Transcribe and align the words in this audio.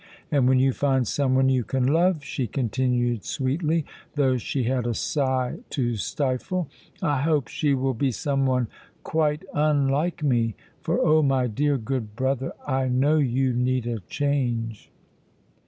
And 0.31 0.49
when 0.49 0.57
you 0.57 0.73
find 0.73 1.07
someone 1.07 1.47
you 1.49 1.63
can 1.63 1.85
love," 1.85 2.23
she 2.23 2.47
continued 2.47 3.23
sweetly, 3.23 3.85
though 4.15 4.35
she 4.37 4.63
had 4.63 4.87
a 4.87 4.95
sigh 4.95 5.59
to 5.69 5.95
stifle, 5.95 6.67
"I 7.03 7.21
hope 7.21 7.47
she 7.47 7.75
will 7.75 7.93
be 7.93 8.09
someone 8.11 8.67
quite 9.03 9.45
unlike 9.53 10.23
me, 10.23 10.55
for 10.81 10.99
oh, 10.99 11.21
my 11.21 11.45
dear, 11.45 11.77
good 11.77 12.15
brother, 12.15 12.51
I 12.65 12.87
know 12.87 13.17
you 13.19 13.53
need 13.53 13.85
a 13.85 13.99
change." 13.99 14.89